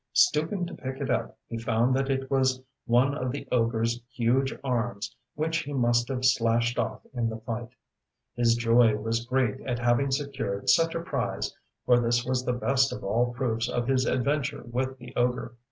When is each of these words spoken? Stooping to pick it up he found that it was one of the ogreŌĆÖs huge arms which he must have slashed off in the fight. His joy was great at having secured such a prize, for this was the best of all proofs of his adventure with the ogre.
Stooping 0.13 0.65
to 0.65 0.73
pick 0.73 0.99
it 0.99 1.11
up 1.11 1.37
he 1.47 1.59
found 1.59 1.95
that 1.95 2.09
it 2.09 2.31
was 2.31 2.63
one 2.87 3.13
of 3.15 3.31
the 3.31 3.45
ogreŌĆÖs 3.51 4.01
huge 4.09 4.51
arms 4.63 5.15
which 5.35 5.57
he 5.57 5.73
must 5.73 6.07
have 6.07 6.25
slashed 6.25 6.79
off 6.79 7.01
in 7.13 7.29
the 7.29 7.37
fight. 7.37 7.69
His 8.33 8.55
joy 8.55 8.95
was 8.97 9.23
great 9.27 9.61
at 9.67 9.77
having 9.77 10.09
secured 10.09 10.71
such 10.71 10.95
a 10.95 11.01
prize, 11.01 11.55
for 11.85 11.99
this 11.99 12.25
was 12.25 12.43
the 12.43 12.51
best 12.53 12.91
of 12.91 13.03
all 13.03 13.31
proofs 13.35 13.69
of 13.69 13.87
his 13.87 14.07
adventure 14.07 14.63
with 14.63 14.97
the 14.97 15.15
ogre. 15.15 15.53